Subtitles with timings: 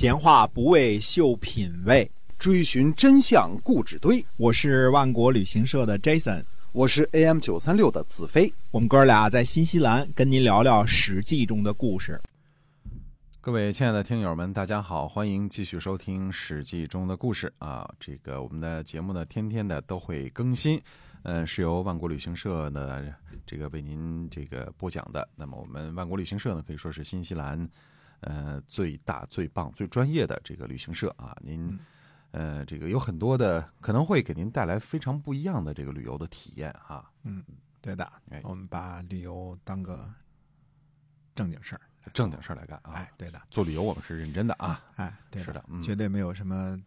[0.00, 4.24] 闲话不为秀品味，追寻真相故纸堆。
[4.38, 6.42] 我是万国旅行社的 Jason，
[6.72, 8.50] 我是 AM 九三六的子飞。
[8.70, 12.18] 我们哥俩在新西兰跟您聊聊《史记》中的故事。
[13.42, 17.86] 各位亲爱的听友们，大家好，欢迎继续收听《史记》中的故事啊！
[18.00, 20.80] 这个我们的节目呢，天天的都会更新，
[21.24, 23.04] 嗯，是由万国旅行社呢
[23.46, 25.28] 这个为您这个播讲的。
[25.36, 27.68] 那么我们万国旅行社呢，可以说是新西兰。
[28.20, 31.78] 呃，最大、最棒、最专业的这个旅行社啊，您，
[32.32, 37.10] 呃，这个有很多的可能会给您带来非常不一样的这个旅游的体验哈。
[37.22, 37.42] 嗯，
[37.80, 38.10] 对的，
[38.42, 40.12] 我们把旅游当个
[41.34, 41.80] 正经事儿，
[42.12, 42.92] 正经事儿来干啊。
[42.92, 44.84] 哎，对的，做旅游我们是认真的啊。
[44.96, 46.78] 哎，对是的，绝对没有什么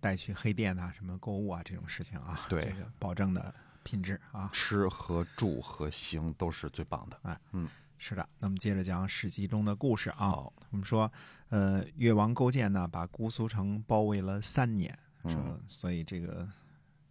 [0.00, 2.46] 带去黑店啊、什么购物啊这种事情啊。
[2.48, 7.20] 对，这个保证的品质啊，吃和住和行都是最棒的。
[7.24, 7.68] 哎，嗯。
[7.98, 10.32] 是的，那么接着讲《史记》中的故事啊。
[10.70, 11.10] 我们说，
[11.48, 16.46] 呃，越王勾践呢，把姑苏城包围了三年，嗯，所以这个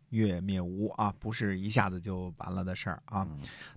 [0.10, 3.28] 越灭吴啊，不是一下子就完了的事儿啊。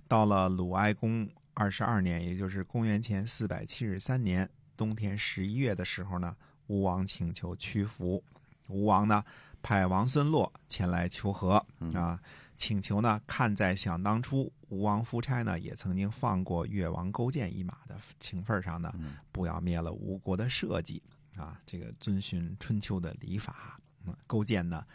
[0.07, 6.35] 到了鲁哀公二十二年，也就是公元前四百七十三年冬天十一月的时候呢，
[6.67, 8.23] 吴王请求屈服，
[8.67, 9.23] 吴王呢
[9.61, 12.19] 派王孙洛前来求和啊。
[12.59, 18.93] 请求呢，看在想当初吴王夫差呢也曾经放过越王勾践一马的情分上呢，
[19.31, 21.01] 不要灭了吴国的社稷
[21.37, 23.79] 啊，这个遵循春秋的礼法。
[24.27, 24.85] 勾践呢，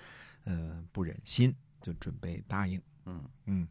[0.45, 2.79] 呃，不忍心，就准备答应。
[3.07, 3.67] 嗯嗯，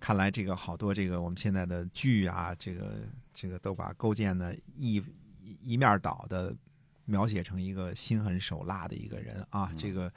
[0.00, 5.00] 看来这个好多这个我们现在的剧啊，这个这个都把勾践呢一
[5.62, 6.52] 一面倒的
[7.04, 10.12] 描写成一个心狠手辣的一个人啊，这个。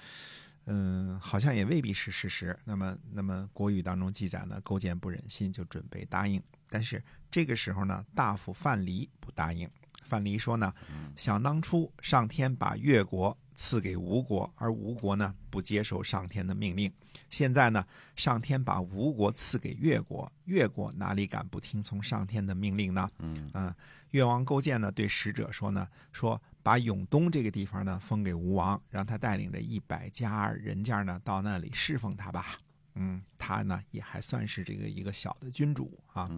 [0.66, 2.58] 嗯，好像也未必是事实。
[2.64, 6.42] 那么，那么国语当中记载呢，勾践不忍心，就准备答应。
[6.70, 9.70] 但是这个时候呢，大夫范蠡不答应。
[10.04, 10.74] 范蠡说呢，
[11.16, 16.92] 想当初上天把越国赐给吴国，而吴国呢不接受上天的命令。
[17.30, 23.10] 现在呢，上天把吴国赐给越国，越国哪里敢不听从上天的命令呢？
[23.20, 23.74] 嗯，
[24.12, 26.40] 越王勾践呢对使者说呢，说。
[26.64, 32.58] 把永东这个地方呢封给吴王，让他带领着一百家人家呢到那里侍奉他吧。
[32.96, 36.30] 嗯，他呢也还算是这个一个小的君主啊。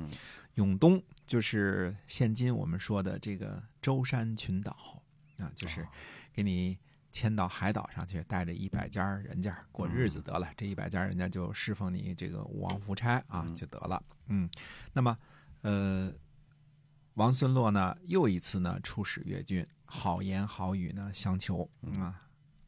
[0.55, 5.03] 永东就是现今我们说的这个舟山群岛
[5.37, 5.87] 啊，就是
[6.31, 6.77] 给你
[7.11, 10.47] 迁到海岛上去，带着一百家人家过日子得了。
[10.55, 14.03] 这一百家人家就侍奉你这个吴王夫差啊，就得了。
[14.27, 14.49] 嗯，
[14.93, 15.17] 那么
[15.61, 16.13] 呃。
[17.15, 19.63] 王孙洛呢，又一次呢出使越郡，
[19.95, 22.19] 好言好语呢相求啊。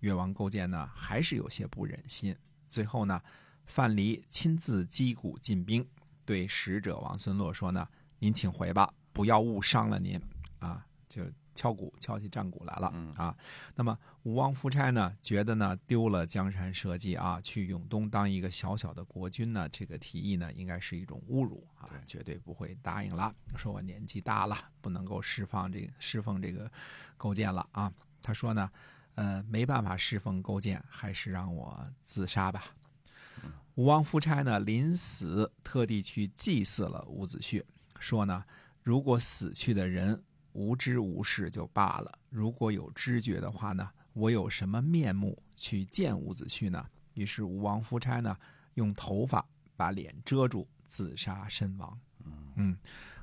[0.02, 2.36] 越王勾践呢还是有些不忍心，
[2.70, 3.20] 最后呢，
[3.66, 5.84] 范蠡亲自击鼓进兵，
[6.24, 7.88] 对使者王孙洛说呢
[8.20, 10.22] ：“您请回吧，不要误伤了您
[10.60, 11.24] 啊。”就。
[11.56, 13.36] 敲鼓，敲起战鼓来了啊！
[13.74, 23.34] 那么吴王夫差呢，觉得呢丢了江山社稷啊，去永东当一个小小的国君呢，这个提议呢，应该是一种侮辱啊，绝对不会答应了。
[23.56, 26.70] 说我年纪大了，不能够释放这个侍奉这个
[27.16, 27.92] 勾践了啊。
[28.22, 28.70] 他说呢，
[29.16, 32.66] 呃，没办法侍奉勾践，还是让我自杀吧。
[33.76, 37.64] 吴王夫差呢，临死特地去祭祀了伍子胥，
[37.98, 38.44] 说呢，
[38.84, 40.22] 如果死去的人。
[40.56, 46.84] 无知无事就罢了，如果有知觉的话呢，我有什么面目去见伍子胥呢？
[47.14, 48.36] 于是吴王夫差呢，
[48.76, 49.46] 用头发
[49.76, 52.00] 把脸遮住，自杀身亡。
[52.56, 52.78] 嗯，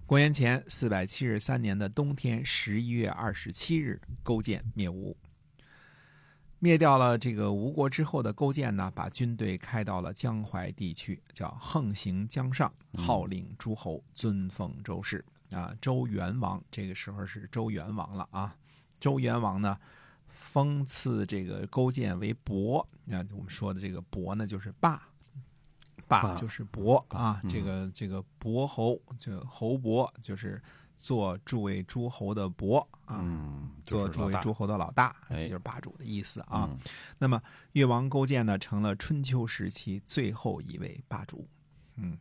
[0.04, 5.16] 公元前四百七十三年的冬天十一月二十七日，勾践灭吴。
[6.58, 15.24] 灭掉了这个吴国之后的勾践呢，把军队开到了江淮地区，叫横行江上，号令诸侯，尊奉周氏。
[15.52, 18.56] 啊，周元王这个时候是周元王了啊。
[18.98, 19.78] 周元王呢，
[20.28, 22.80] 封赐这个勾践为伯。
[23.10, 25.02] 啊，我们说的这个伯呢，就是霸，
[26.06, 27.42] 霸就是伯啊。
[27.50, 30.62] 这个这个伯侯，就侯伯，就是
[30.96, 33.24] 做诸位诸侯的伯啊，
[33.84, 36.70] 做诸位诸侯的老大，这就是霸主的意思啊。
[37.18, 41.48] 那么越王勾践呢，成了春秋时期最后一位霸主。
[41.96, 42.16] 嗯。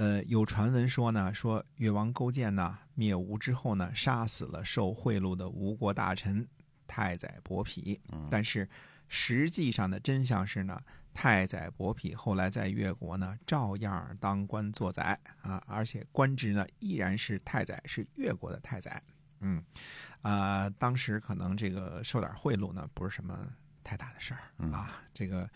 [0.00, 6.48] 呃，有传闻说呢，说越王勾践呢灭吴之后呢，杀死了受贿赂的吴国大臣
[6.86, 8.00] 太宰伯嚭。
[8.30, 8.66] 但是
[9.08, 10.80] 实际上的真相是呢，
[11.12, 19.02] 太宰伯嚭后来在越国呢，照样当官做宰啊，而且官职呢依然是太宰，是越国的太宰。
[19.40, 19.62] 嗯，
[20.22, 23.38] 啊，当时可能这个受点贿赂呢，不是什么
[23.84, 24.40] 太大的事儿
[24.72, 25.46] 啊，这个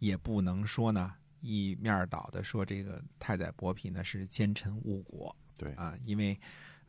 [0.00, 1.14] 也不能说呢。
[1.42, 6.38] 一面倒的说，这个太宰伯嚭呢是奸臣误国，对啊，因为，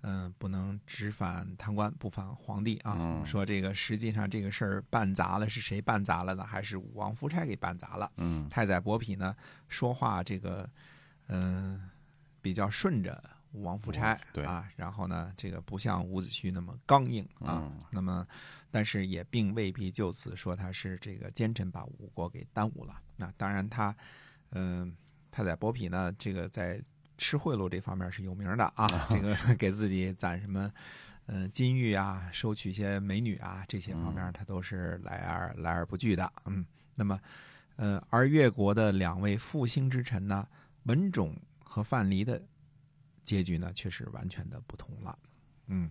[0.01, 2.95] 嗯、不能只反贪官不反皇帝啊。
[2.97, 6.45] 嗯说这个实际上这个事儿办砸了，是谁办砸了呢？
[6.45, 8.11] 还是武王夫差给办砸了？
[8.17, 9.35] 嗯太宰伯嚭呢
[9.67, 10.69] 说话这个
[11.27, 11.89] 嗯、
[12.41, 13.23] 比较顺着
[13.53, 17.63] 武王夫差、对啊，然后呢这个不像伍子胥那么刚硬啊。
[17.63, 18.27] 嗯那么，
[18.69, 22.99] 但是也并未必就此说他是这个奸臣把吴国给耽误了。
[23.15, 23.95] 那当然他，
[24.53, 24.95] 嗯、
[25.31, 26.81] 太宰伯嚭呢，这个在
[27.17, 30.71] 吃贿赂这方面是有名的啊，这个 给自己攒什么。
[31.27, 36.29] 嗯，金玉啊，收取一些美女啊，这些方面嗯他都是来而来而不拒的。
[36.45, 36.65] 嗯，
[36.95, 37.17] 那么，
[37.77, 40.45] 呃，而越国的两位复兴之臣呢，
[40.83, 41.33] 文种
[41.63, 42.41] 和范蠡的
[43.23, 45.17] 结局呢，却是完全的不同了。
[45.67, 45.89] 嗯，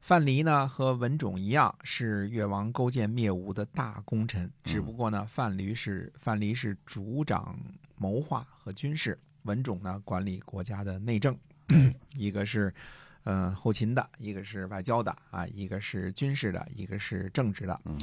[0.00, 7.58] 范蠡呢和文种一样，是越王勾践灭吴的大功臣，只不过呢，范蠡是范蠡是主掌
[7.96, 11.36] 谋划和军事，文种呢管理国家的内政，
[12.16, 12.72] 一个是。
[13.24, 17.78] 呃，后勤的，一个是外交的啊，一个是军事的，一个是政治的。
[17.84, 17.98] 嗯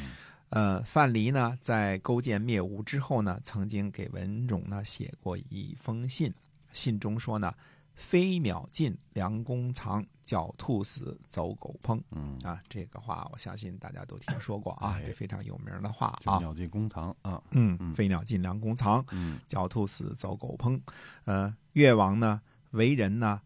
[0.49, 6.31] 呃，范蠡呢，在勾践灭吴之后呢，曾经给文种呢写过一封信，
[6.71, 7.51] 信中说呢
[7.97, 16.37] ：“飞鸟尽，良弓藏；狡兔死，走狗烹。”嗯，啊，这个话我相信大家都听说过啊，哎这非常有名的话就啊。
[16.37, 20.79] 鸟尽弓藏啊，嗯嗯，飞鸟尽，良弓藏；嗯狡兔死，走狗烹。
[21.25, 22.39] 呃，越王呢，
[22.71, 23.41] 为人呢，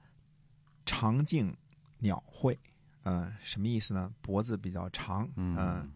[0.85, 1.55] 长颈
[1.99, 2.59] 鸟喙，
[3.03, 4.13] 呃，什么意思呢？
[4.21, 5.87] 脖子比较长，嗯呃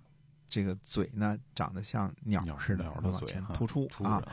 [0.48, 3.86] 这个嘴呢长得像鸟鸟似的，往前突出。
[4.01, 4.24] 啊，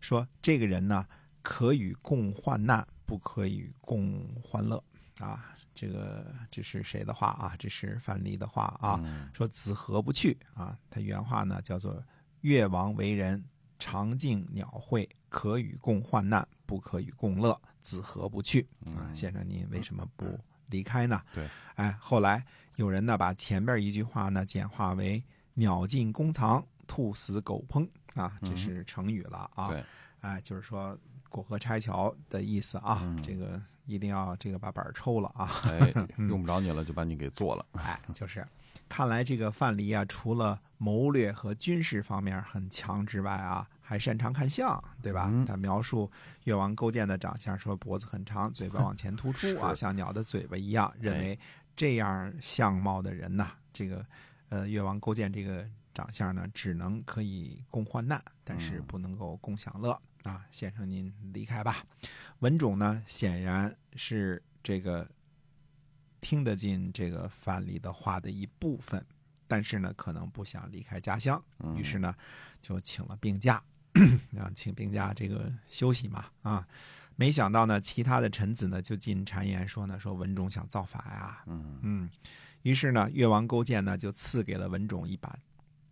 [0.00, 1.04] 说这个人呢，
[1.42, 4.82] 可与共患难，不可与共欢乐
[5.18, 5.54] 啊。
[5.74, 7.54] 这个这是谁的话啊？
[7.58, 8.98] 这是范蠡的话啊。
[9.04, 10.78] 嗯说子何不去啊？
[10.88, 12.02] 他原话呢叫做
[12.40, 13.44] “越王为人，
[13.78, 19.04] 常敬鸟会，可与共患难，不可与共乐，子何不去啊？
[19.08, 21.20] 嗯先生您为什么不离开呢？
[21.34, 22.42] 对，哎，后来
[22.76, 25.22] 有人呢把前边一句话呢简化为
[25.52, 27.86] “鸟尽弓藏，兔死狗烹”
[28.16, 29.68] 啊，这是成语了啊。
[29.68, 29.84] 嗯对，
[30.20, 30.98] 哎，就是说
[31.32, 33.00] 过河拆桥的意思啊。
[33.02, 35.50] 嗯这个一定要这个把板儿抽了啊。
[35.64, 35.92] 哎，
[36.28, 37.66] 用不着你了，就把你给做了。
[37.74, 38.46] 哎，就是，
[38.88, 45.28] 看来这个范蠡啊，除了谋略和军事方面很强之外啊，还擅长看相，对吧？
[45.32, 46.08] 嗯他描述
[46.44, 51.38] 越王勾践的长相，说脖子很长，嘴巴往前突出啊，像鸟的嘴巴一样，认哎为
[51.74, 54.06] 这样相貌的人呐，这个
[54.48, 60.00] 呃越王勾践这个长相呢，只能可以共患难，但是嗯不能够共享乐。
[60.22, 61.84] 啊，先生您离开吧。
[62.40, 65.08] 文种呢，显然是这个
[66.20, 69.04] 听得进这个范蠡的话的一部分，
[69.46, 72.14] 但是呢，可能不想离开家乡，嗯于是呢，
[72.60, 73.62] 就请了病假，
[74.38, 76.66] 啊，请病假这个休息嘛，啊，
[77.16, 82.10] 没想到呢，其他的臣子呢就进谗言说呢，说文种想造反呀，嗯嗯，
[82.62, 85.36] 于是呢，越王勾践呢就赐给了文种一把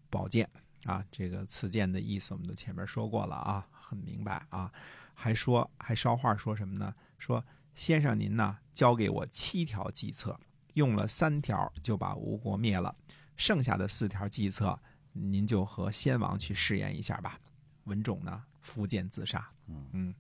[0.09, 0.49] 宝剑
[0.85, 4.73] 啊，这个赐剑的意思我们都前面说过了啊，很明白啊，
[5.15, 6.95] 还说还捎话说什么呢？
[7.19, 7.45] 说
[7.75, 10.39] 先生您呢交给我七条计策，
[10.75, 12.95] 用了三条就把吴国灭了，
[13.37, 14.79] 剩下的四条计策
[15.13, 17.41] 您就和先王去试验一下吧。
[17.85, 20.15] 文种呢伏剑自杀，嗯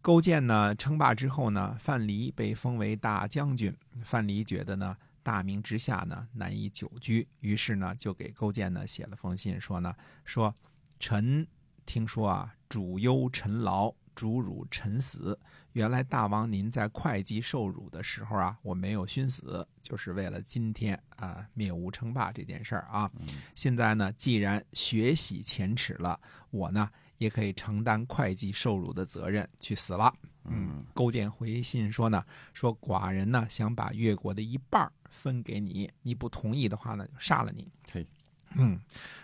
[0.00, 3.76] 勾践呢称霸之后呢，范蠡被封为大将军。
[4.04, 9.92] 范蠡觉得呢大明之下呢难以久居，于是呢就给勾践呢写了封信，说呢
[10.24, 10.54] 说
[11.00, 11.44] 臣
[11.86, 15.38] 听说啊主忧臣劳，主辱臣死。
[15.72, 23.10] 原来大王您在会稽受辱的时候啊，我没有殉死，就是为了今天啊灭吴称霸这件事儿啊。
[23.54, 26.18] 现在呢，既然血洗前耻了，
[26.50, 30.12] 我呢也可以承担会稽受辱的责任，去死了。
[30.48, 32.24] 嗯勾践回信说呢，
[32.54, 37.68] 说寡人呢想把越国的一半儿分给你，你不同意的话呢，就杀了你。
[37.90, 38.06] 嘿，
[38.54, 38.80] 嗯，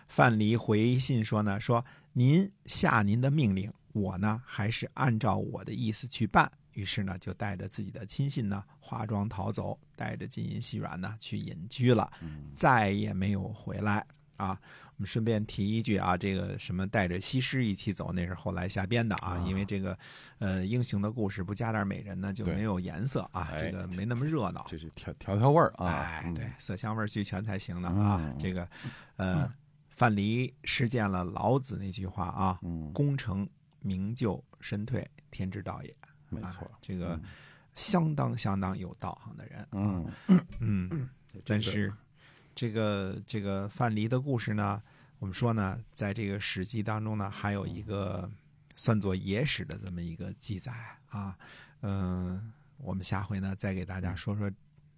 [0.06, 6.50] 范蠡回信说呢，说您下您的命令，我呢还是按照我的意思去办。
[6.72, 14.06] 于是呢，就带着自己的亲信呢，化妆逃走，带着金银细软呢去隐居了，嗯再也没有回来
[14.38, 14.58] 啊。
[14.96, 19.98] 我们顺便提一句啊，这个什么带着西施一起走，那是后来瞎编的啊，啊因为这个
[20.38, 24.64] 呃英雄的故事不加点美人呢，就没有颜色啊，哎这个没那么热闹。
[24.66, 25.86] 这是调调调味儿啊。
[25.88, 28.18] 哎，嗯对，，色香味俱全才行的啊。
[28.18, 28.66] 嗯这个，
[29.16, 29.52] 呃，
[29.94, 33.48] 范蠡实践了老子那句话啊：“嗯，功成
[33.80, 36.70] 名就身退，天之道也。”啊没错。
[36.80, 37.20] 这个
[37.74, 39.60] 相当相当有道行的人。
[39.60, 40.10] 啊嗯，
[40.60, 41.08] 嗯，
[41.44, 41.92] 但是
[42.54, 44.82] 这个这个范蠡的故事呢，
[45.18, 48.30] 我们说呢，在这个《史记》当中呢，还有一个
[48.76, 50.72] 算作野史的这么一个记载
[51.08, 51.36] 啊。
[51.82, 54.50] 嗯、我们下回呢再给大家说说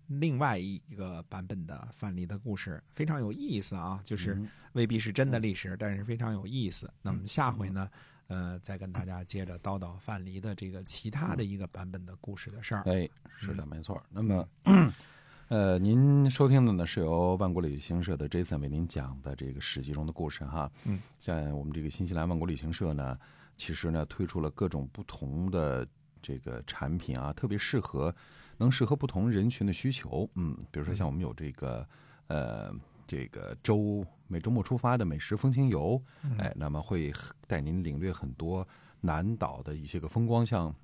[0.06, 6.92] 另外一个版本的范蠡的故事，非常有意思啊，就是嗯未必是真的历史，但是非常有意思。
[7.02, 7.90] 那么下回呢，
[8.26, 12.82] 呃，再跟大家接着叨叨范蠡的这个其他的一个版本的故事的事儿。
[12.86, 13.08] 哎，
[13.38, 14.02] 是的，没错。
[14.10, 14.48] 那么，
[15.48, 20.70] 呃，您收听的呢是由万国旅行社的 Jason 为您讲的这个史记中的故事哈。
[20.84, 23.18] 嗯，像我们这个新西兰万国旅行社呢，
[23.56, 25.86] 其实呢推出了各种不同的
[26.22, 28.14] 这个产品啊，特别适合
[28.56, 30.28] 能适合不同人群的需求。
[30.34, 31.86] 嗯，比如说像我们有这个
[32.28, 32.72] 呃
[33.06, 36.02] 这个周每周末出发的美食风情游，
[36.38, 37.12] 哎，那么会
[37.46, 38.66] 带您领略很多
[39.00, 40.74] 南岛的一些个风光，像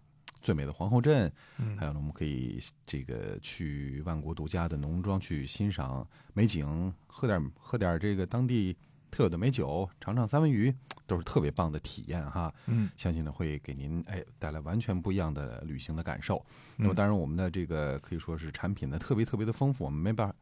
[0.43, 8.77] 最美的皇后镇，嗯还有呢，我们可以这个去万国独家的农庄去欣赏美景，喝点喝点这个当地
[9.11, 10.75] 特有的美酒，尝尝三文鱼，
[11.07, 12.53] 都是特别棒的体验哈。
[12.67, 16.37] 嗯相信呢会给您哎带来完全不一样的旅行的感受。
[16.77, 20.35] 嗯那么当然，我们的这个可以说是产品呢特别特别的丰富，我们没办法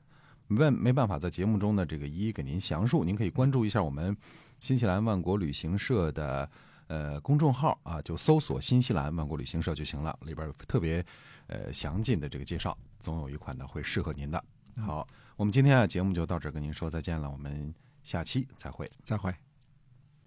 [0.47, 4.17] 没办没办法在节目中呢这个一一给您详述，您可以关注一下我们
[4.61, 6.49] 新西兰万国旅行社的。
[6.89, 11.05] 呃，公众号啊，就搜索“新西兰万国旅行社”就行了，里边有特别
[11.47, 14.43] 呃详尽的这个介绍，总有一款呢会适合您的。
[14.79, 15.07] 好，
[15.37, 17.75] 我们今天啊节目就到这儿，跟您说再见了，我们
[18.09, 18.91] 下期再会。
[19.05, 19.48] 再会。